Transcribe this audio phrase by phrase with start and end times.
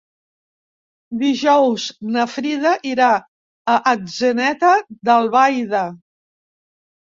[1.23, 3.11] Dijous na Frida irà
[3.75, 4.75] a Atzeneta
[5.13, 5.87] d'Albaida.